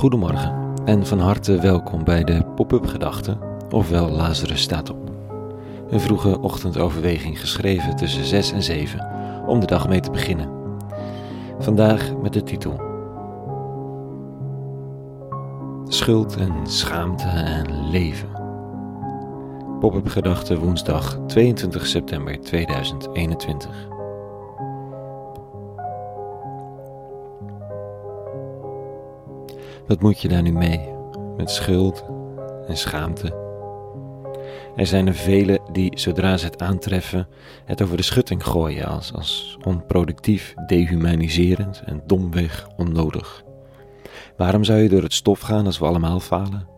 Goedemorgen 0.00 0.54
en 0.84 1.06
van 1.06 1.18
harte 1.18 1.58
welkom 1.58 2.04
bij 2.04 2.24
de 2.24 2.44
Pop-up 2.54 2.86
Gedachten, 2.86 3.38
ofwel 3.70 4.10
Lazarus 4.10 4.62
staat 4.62 4.90
op. 4.90 5.10
Een 5.90 6.00
vroege 6.00 6.40
ochtendoverweging 6.40 7.40
geschreven 7.40 7.96
tussen 7.96 8.24
6 8.24 8.52
en 8.52 8.62
7 8.62 9.08
om 9.46 9.60
de 9.60 9.66
dag 9.66 9.88
mee 9.88 10.00
te 10.00 10.10
beginnen. 10.10 10.50
Vandaag 11.58 12.16
met 12.22 12.32
de 12.32 12.42
titel 12.42 12.80
Schuld 15.88 16.36
en 16.36 16.66
schaamte 16.66 17.28
en 17.28 17.90
leven. 17.90 18.28
Pop-up 19.80 20.08
Gedachten 20.08 20.58
woensdag 20.58 21.18
22 21.26 21.86
september 21.86 22.40
2021. 22.40 23.89
Wat 29.90 30.00
moet 30.00 30.20
je 30.20 30.28
daar 30.28 30.42
nu 30.42 30.52
mee? 30.52 30.88
Met 31.36 31.50
schuld 31.50 32.04
en 32.66 32.76
schaamte. 32.76 33.34
Er 34.76 34.86
zijn 34.86 35.06
er 35.06 35.14
velen 35.14 35.60
die, 35.72 35.98
zodra 35.98 36.36
ze 36.36 36.44
het 36.44 36.62
aantreffen, 36.62 37.28
het 37.64 37.82
over 37.82 37.96
de 37.96 38.02
schutting 38.02 38.44
gooien 38.44 38.86
als, 38.86 39.12
als 39.14 39.58
onproductief, 39.64 40.54
dehumaniserend 40.66 41.82
en 41.84 42.02
domweg 42.06 42.68
onnodig. 42.76 43.42
Waarom 44.36 44.64
zou 44.64 44.78
je 44.78 44.88
door 44.88 45.02
het 45.02 45.12
stof 45.12 45.40
gaan 45.40 45.66
als 45.66 45.78
we 45.78 45.86
allemaal 45.86 46.20
falen? 46.20 46.68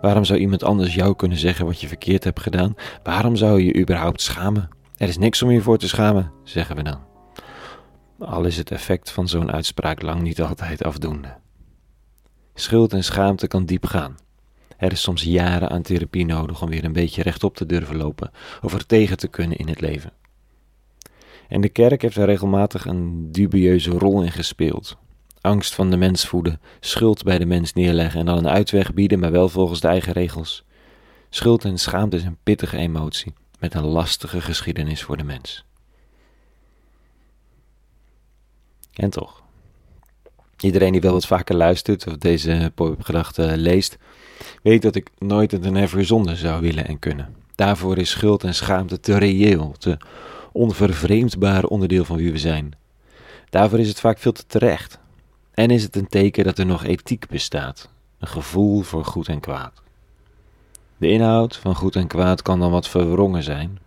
Waarom 0.00 0.24
zou 0.24 0.38
iemand 0.38 0.64
anders 0.64 0.94
jou 0.94 1.16
kunnen 1.16 1.38
zeggen 1.38 1.66
wat 1.66 1.80
je 1.80 1.88
verkeerd 1.88 2.24
hebt 2.24 2.40
gedaan? 2.40 2.74
Waarom 3.02 3.36
zou 3.36 3.60
je 3.60 3.66
je 3.66 3.80
überhaupt 3.80 4.20
schamen? 4.20 4.68
Er 4.96 5.08
is 5.08 5.18
niks 5.18 5.42
om 5.42 5.50
je 5.50 5.60
voor 5.60 5.78
te 5.78 5.88
schamen, 5.88 6.32
zeggen 6.44 6.76
we 6.76 6.82
dan. 6.82 6.98
Al 8.18 8.44
is 8.44 8.56
het 8.56 8.70
effect 8.70 9.10
van 9.10 9.28
zo'n 9.28 9.52
uitspraak 9.52 10.02
lang 10.02 10.22
niet 10.22 10.42
altijd 10.42 10.84
afdoende. 10.84 11.42
Schuld 12.54 12.92
en 12.92 13.04
schaamte 13.04 13.46
kan 13.46 13.64
diep 13.64 13.86
gaan. 13.86 14.16
Er 14.76 14.92
is 14.92 15.02
soms 15.02 15.22
jaren 15.22 15.70
aan 15.70 15.82
therapie 15.82 16.24
nodig 16.24 16.62
om 16.62 16.68
weer 16.68 16.84
een 16.84 16.92
beetje 16.92 17.22
rechtop 17.22 17.56
te 17.56 17.66
durven 17.66 17.96
lopen 17.96 18.30
of 18.62 18.74
er 18.74 18.86
tegen 18.86 19.16
te 19.16 19.28
kunnen 19.28 19.58
in 19.58 19.68
het 19.68 19.80
leven. 19.80 20.12
En 21.48 21.60
de 21.60 21.68
kerk 21.68 22.02
heeft 22.02 22.16
er 22.16 22.26
regelmatig 22.26 22.84
een 22.84 23.32
dubieuze 23.32 23.90
rol 23.90 24.22
in 24.22 24.32
gespeeld. 24.32 24.96
Angst 25.40 25.74
van 25.74 25.90
de 25.90 25.96
mens 25.96 26.26
voeden, 26.26 26.60
schuld 26.80 27.22
bij 27.22 27.38
de 27.38 27.46
mens 27.46 27.72
neerleggen 27.72 28.20
en 28.20 28.26
dan 28.26 28.38
een 28.38 28.48
uitweg 28.48 28.94
bieden, 28.94 29.18
maar 29.18 29.32
wel 29.32 29.48
volgens 29.48 29.80
de 29.80 29.88
eigen 29.88 30.12
regels. 30.12 30.64
Schuld 31.30 31.64
en 31.64 31.78
schaamte 31.78 32.16
is 32.16 32.24
een 32.24 32.38
pittige 32.42 32.76
emotie 32.76 33.32
met 33.58 33.74
een 33.74 33.84
lastige 33.84 34.40
geschiedenis 34.40 35.02
voor 35.02 35.16
de 35.16 35.24
mens. 35.24 35.64
En 38.92 39.10
toch. 39.10 39.43
Iedereen 40.64 40.92
die 40.92 41.00
wel 41.00 41.12
wat 41.12 41.26
vaker 41.26 41.56
luistert 41.56 42.06
of 42.06 42.16
deze 42.16 42.72
gedachten 42.98 43.58
leest, 43.58 43.98
weet 44.62 44.82
dat 44.82 44.94
ik 44.94 45.10
nooit 45.18 45.50
het 45.50 45.64
een 45.64 45.72
never 45.72 46.04
zonde 46.04 46.36
zou 46.36 46.60
willen 46.60 46.86
en 46.86 46.98
kunnen. 46.98 47.34
Daarvoor 47.54 47.98
is 47.98 48.10
schuld 48.10 48.44
en 48.44 48.54
schaamte 48.54 49.00
te 49.00 49.18
reëel, 49.18 49.74
te 49.78 49.96
onvervreemdbaar 50.52 51.64
onderdeel 51.64 52.04
van 52.04 52.16
wie 52.16 52.32
we 52.32 52.38
zijn. 52.38 52.72
Daarvoor 53.50 53.78
is 53.78 53.88
het 53.88 54.00
vaak 54.00 54.18
veel 54.18 54.32
te 54.32 54.46
terecht. 54.46 54.98
En 55.54 55.70
is 55.70 55.82
het 55.82 55.96
een 55.96 56.08
teken 56.08 56.44
dat 56.44 56.58
er 56.58 56.66
nog 56.66 56.84
ethiek 56.84 57.28
bestaat, 57.28 57.88
een 58.18 58.28
gevoel 58.28 58.80
voor 58.82 59.04
goed 59.04 59.28
en 59.28 59.40
kwaad. 59.40 59.82
De 60.96 61.08
inhoud 61.08 61.56
van 61.56 61.74
goed 61.74 61.96
en 61.96 62.06
kwaad 62.06 62.42
kan 62.42 62.60
dan 62.60 62.70
wat 62.70 62.88
verwrongen 62.88 63.42
zijn. 63.42 63.78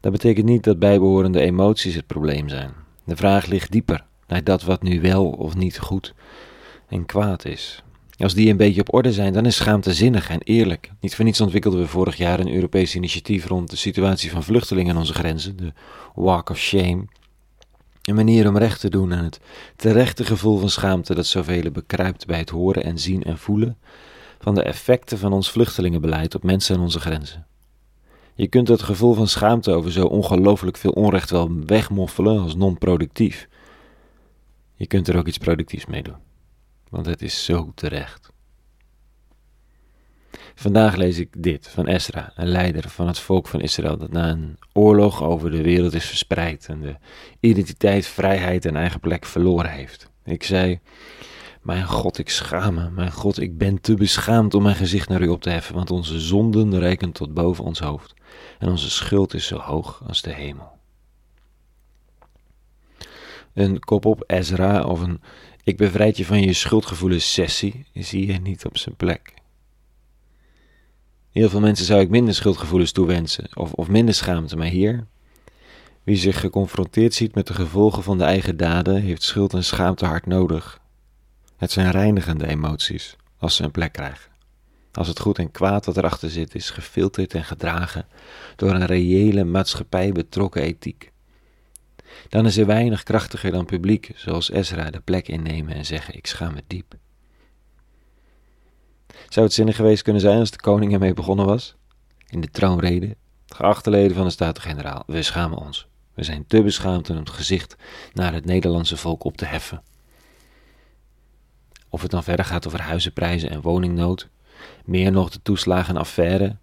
Dat 0.00 0.12
betekent 0.12 0.46
niet 0.46 0.64
dat 0.64 0.78
bijbehorende 0.78 1.40
emoties 1.40 1.94
het 1.94 2.06
probleem 2.06 2.48
zijn. 2.48 2.72
De 3.04 3.16
vraag 3.16 3.46
ligt 3.46 3.72
dieper 3.72 4.08
naar 4.30 4.44
dat 4.44 4.62
wat 4.62 4.82
nu 4.82 5.00
wel 5.00 5.30
of 5.30 5.54
niet 5.54 5.78
goed 5.78 6.14
en 6.88 7.06
kwaad 7.06 7.44
is. 7.44 7.82
Als 8.18 8.34
die 8.34 8.50
een 8.50 8.56
beetje 8.56 8.80
op 8.80 8.94
orde 8.94 9.12
zijn, 9.12 9.32
dan 9.32 9.46
is 9.46 9.56
schaamte 9.56 9.94
zinnig 9.94 10.28
en 10.28 10.40
eerlijk. 10.42 10.90
Niet 11.00 11.14
voor 11.14 11.24
niets 11.24 11.40
ontwikkelden 11.40 11.80
we 11.80 11.86
vorig 11.86 12.16
jaar 12.16 12.40
een 12.40 12.54
Europees 12.54 12.94
initiatief 12.94 13.46
rond 13.46 13.70
de 13.70 13.76
situatie 13.76 14.30
van 14.30 14.42
vluchtelingen 14.42 14.94
aan 14.94 15.00
onze 15.00 15.14
grenzen, 15.14 15.56
de 15.56 15.72
Walk 16.14 16.50
of 16.50 16.58
Shame. 16.58 17.04
Een 18.02 18.14
manier 18.14 18.48
om 18.48 18.58
recht 18.58 18.80
te 18.80 18.90
doen 18.90 19.14
aan 19.14 19.24
het 19.24 19.40
terechte 19.76 20.24
gevoel 20.24 20.58
van 20.58 20.70
schaamte 20.70 21.14
dat 21.14 21.26
zoveel 21.26 21.70
bekruipt 21.70 22.26
bij 22.26 22.38
het 22.38 22.50
horen 22.50 22.84
en 22.84 22.98
zien 22.98 23.22
en 23.22 23.38
voelen 23.38 23.78
van 24.38 24.54
de 24.54 24.62
effecten 24.62 25.18
van 25.18 25.32
ons 25.32 25.50
vluchtelingenbeleid 25.50 26.34
op 26.34 26.42
mensen 26.42 26.76
aan 26.76 26.82
onze 26.82 27.00
grenzen. 27.00 27.46
Je 28.34 28.46
kunt 28.46 28.68
het 28.68 28.82
gevoel 28.82 29.14
van 29.14 29.28
schaamte 29.28 29.72
over 29.72 29.92
zo 29.92 30.06
ongelooflijk 30.06 30.76
veel 30.76 30.90
onrecht 30.90 31.30
wel 31.30 31.50
wegmoffelen 31.66 32.40
als 32.40 32.54
non-productief. 32.54 33.48
Je 34.80 34.86
kunt 34.86 35.08
er 35.08 35.16
ook 35.16 35.26
iets 35.26 35.38
productiefs 35.38 35.86
mee 35.86 36.02
doen, 36.02 36.16
want 36.88 37.06
het 37.06 37.22
is 37.22 37.44
zo 37.44 37.72
terecht. 37.74 38.32
Vandaag 40.54 40.96
lees 40.96 41.18
ik 41.18 41.28
dit 41.38 41.68
van 41.68 41.86
Esra, 41.86 42.32
een 42.34 42.48
leider 42.48 42.88
van 42.88 43.06
het 43.06 43.18
volk 43.18 43.46
van 43.46 43.60
Israël 43.60 43.96
dat 43.96 44.12
na 44.12 44.30
een 44.30 44.58
oorlog 44.72 45.22
over 45.22 45.50
de 45.50 45.62
wereld 45.62 45.94
is 45.94 46.04
verspreid 46.04 46.66
en 46.68 46.80
de 46.80 46.96
identiteit, 47.40 48.06
vrijheid 48.06 48.64
en 48.64 48.76
eigen 48.76 49.00
plek 49.00 49.24
verloren 49.24 49.70
heeft. 49.70 50.10
Ik 50.24 50.42
zei: 50.42 50.80
Mijn 51.62 51.84
God, 51.84 52.18
ik 52.18 52.30
schaam 52.30 52.74
me. 52.74 52.90
Mijn 52.90 53.12
God, 53.12 53.40
ik 53.40 53.58
ben 53.58 53.80
te 53.80 53.94
beschaamd 53.94 54.54
om 54.54 54.62
mijn 54.62 54.76
gezicht 54.76 55.08
naar 55.08 55.22
u 55.22 55.28
op 55.28 55.42
te 55.42 55.50
heffen, 55.50 55.74
want 55.74 55.90
onze 55.90 56.20
zonden 56.20 56.78
reiken 56.78 57.12
tot 57.12 57.34
boven 57.34 57.64
ons 57.64 57.80
hoofd 57.80 58.14
en 58.58 58.68
onze 58.68 58.90
schuld 58.90 59.34
is 59.34 59.46
zo 59.46 59.58
hoog 59.58 60.02
als 60.06 60.22
de 60.22 60.32
hemel 60.32 60.79
een 63.54 63.80
kop 63.80 64.04
op 64.04 64.24
Ezra 64.26 64.84
of 64.84 65.00
een 65.00 65.20
ik 65.64 65.76
bevrijd 65.76 66.16
je 66.16 66.24
van 66.24 66.40
je 66.40 66.52
schuldgevoelens 66.52 67.32
sessie 67.32 67.86
zie 67.94 68.26
je 68.26 68.38
niet 68.38 68.64
op 68.64 68.78
zijn 68.78 68.96
plek. 68.96 69.34
Heel 71.30 71.48
veel 71.48 71.60
mensen 71.60 71.86
zou 71.86 72.00
ik 72.00 72.08
minder 72.08 72.34
schuldgevoelens 72.34 72.92
toewensen 72.92 73.48
of, 73.54 73.72
of 73.72 73.88
minder 73.88 74.14
schaamte, 74.14 74.56
maar 74.56 74.66
hier, 74.66 75.06
wie 76.02 76.16
zich 76.16 76.40
geconfronteerd 76.40 77.14
ziet 77.14 77.34
met 77.34 77.46
de 77.46 77.54
gevolgen 77.54 78.02
van 78.02 78.18
de 78.18 78.24
eigen 78.24 78.56
daden, 78.56 79.02
heeft 79.02 79.22
schuld 79.22 79.54
en 79.54 79.64
schaamte 79.64 80.04
hard 80.04 80.26
nodig. 80.26 80.80
Het 81.56 81.72
zijn 81.72 81.90
reinigende 81.90 82.46
emoties 82.46 83.16
als 83.38 83.56
ze 83.56 83.64
een 83.64 83.70
plek 83.70 83.92
krijgen. 83.92 84.30
Als 84.92 85.08
het 85.08 85.20
goed 85.20 85.38
en 85.38 85.50
kwaad 85.50 85.84
dat 85.84 85.96
erachter 85.96 86.30
zit 86.30 86.54
is 86.54 86.70
gefilterd 86.70 87.34
en 87.34 87.44
gedragen 87.44 88.06
door 88.56 88.70
een 88.70 88.86
reële 88.86 89.44
maatschappij 89.44 90.12
betrokken 90.12 90.62
ethiek 90.62 91.12
dan 92.28 92.46
is 92.46 92.56
er 92.56 92.66
weinig 92.66 93.02
krachtiger 93.02 93.50
dan 93.50 93.64
publiek, 93.64 94.10
zoals 94.14 94.50
Ezra, 94.50 94.90
de 94.90 95.00
plek 95.00 95.28
innemen 95.28 95.74
en 95.74 95.86
zeggen: 95.86 96.14
Ik 96.14 96.26
schaam 96.26 96.54
me 96.54 96.62
diep. 96.66 96.94
Zou 99.28 99.46
het 99.46 99.54
zinnig 99.54 99.76
geweest 99.76 100.02
kunnen 100.02 100.22
zijn 100.22 100.38
als 100.38 100.50
de 100.50 100.60
koning 100.60 100.92
ermee 100.92 101.14
begonnen 101.14 101.46
was? 101.46 101.76
In 102.26 102.40
de 102.40 102.50
troonrede, 102.50 103.16
geachte 103.46 103.90
leden 103.90 104.16
van 104.16 104.24
de 104.24 104.30
Staten-Generaal, 104.30 105.02
we 105.06 105.22
schamen 105.22 105.58
ons. 105.58 105.88
We 106.14 106.22
zijn 106.22 106.46
te 106.46 106.62
beschaamd 106.62 107.10
om 107.10 107.16
het 107.16 107.30
gezicht 107.30 107.76
naar 108.12 108.32
het 108.32 108.44
Nederlandse 108.44 108.96
volk 108.96 109.24
op 109.24 109.36
te 109.36 109.44
heffen. 109.44 109.82
Of 111.88 112.02
het 112.02 112.10
dan 112.10 112.22
verder 112.22 112.44
gaat 112.44 112.66
over 112.66 112.80
huizenprijzen 112.80 113.50
en 113.50 113.60
woningnood, 113.60 114.28
meer 114.84 115.12
nog 115.12 115.30
de 115.30 115.42
toeslagen 115.42 115.94
en 115.94 116.00
affaire, 116.00 116.56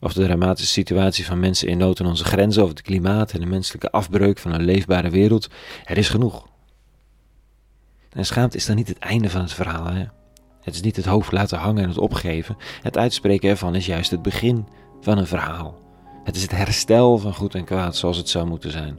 of 0.00 0.12
de 0.12 0.24
dramatische 0.24 0.72
situatie 0.72 1.26
van 1.26 1.40
mensen 1.40 1.68
in 1.68 1.78
nood 1.78 2.00
aan 2.00 2.06
onze 2.06 2.24
grenzen, 2.24 2.62
of 2.62 2.68
het 2.68 2.82
klimaat 2.82 3.32
en 3.32 3.40
de 3.40 3.46
menselijke 3.46 3.90
afbreuk 3.90 4.38
van 4.38 4.52
een 4.52 4.64
leefbare 4.64 5.10
wereld. 5.10 5.48
Er 5.84 5.98
is 5.98 6.08
genoeg. 6.08 6.48
En 8.12 8.26
schaamte 8.26 8.56
is 8.56 8.66
dan 8.66 8.76
niet 8.76 8.88
het 8.88 8.98
einde 8.98 9.30
van 9.30 9.40
het 9.40 9.52
verhaal. 9.52 9.86
Hè? 9.86 10.04
Het 10.60 10.74
is 10.74 10.80
niet 10.80 10.96
het 10.96 11.04
hoofd 11.04 11.32
laten 11.32 11.58
hangen 11.58 11.82
en 11.82 11.88
het 11.88 11.98
opgeven. 11.98 12.56
Het 12.82 12.96
uitspreken 12.96 13.50
ervan 13.50 13.74
is 13.74 13.86
juist 13.86 14.10
het 14.10 14.22
begin 14.22 14.66
van 15.00 15.18
een 15.18 15.26
verhaal. 15.26 15.78
Het 16.24 16.36
is 16.36 16.42
het 16.42 16.50
herstel 16.50 17.18
van 17.18 17.34
goed 17.34 17.54
en 17.54 17.64
kwaad 17.64 17.96
zoals 17.96 18.16
het 18.16 18.28
zou 18.28 18.46
moeten 18.46 18.70
zijn. 18.70 18.98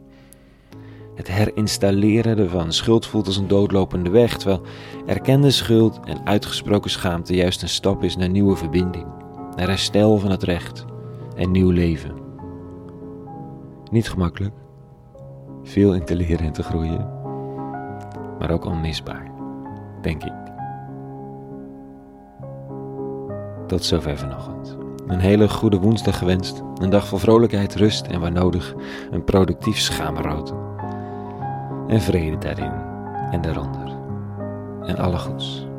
Het 1.16 1.28
herinstalleren 1.28 2.38
ervan. 2.38 2.74
Schuld 2.74 3.06
voelt 3.06 3.28
als 3.28 3.38
een 3.38 3.48
doodlopende 3.48 4.10
weg, 4.10 4.38
terwijl 4.38 4.62
erkende 5.06 5.52
schuld 5.52 6.00
en 6.04 6.26
uitgesproken 6.26 6.92
schaamte 6.92 7.36
juist 7.36 7.62
een 7.62 7.70
stap 7.70 8.04
is 8.04 8.16
naar 8.16 8.30
nieuwe 8.30 8.56
verbinding 8.56 9.06
naar 9.62 9.70
herstel 9.70 10.18
van 10.18 10.32
het 10.32 10.44
recht 10.44 10.86
en 11.36 11.52
nieuw 11.52 11.70
leven. 11.70 12.12
Niet 13.92 14.10
gemakkelijk, 14.10 14.54
veel 15.64 15.94
in 15.94 16.06
te 16.06 16.16
leren 16.16 16.46
en 16.46 16.52
te 16.52 16.64
groeien, 16.64 17.10
maar 18.40 18.52
ook 18.52 18.66
onmisbaar, 18.66 19.32
denk 20.02 20.24
ik. 20.24 20.34
Tot 23.68 23.84
zover 23.84 24.18
vanochtend. 24.18 24.78
Een 25.08 25.20
hele 25.20 25.50
goede 25.50 25.80
woensdag 25.80 26.18
gewenst. 26.18 26.64
Een 26.76 26.90
dag 26.90 27.08
vol 27.08 27.18
vrolijkheid, 27.18 27.76
rust 27.76 28.08
en 28.08 28.20
waar 28.20 28.32
nodig 28.32 28.76
een 29.12 29.24
productief 29.24 29.78
schaamrood. 29.78 30.54
En 31.88 32.02
vrede 32.02 32.38
daarin 32.38 32.74
en 33.32 33.42
daaronder. 33.42 33.98
En 34.86 34.98
alle 34.98 35.18
goeds. 35.18 35.70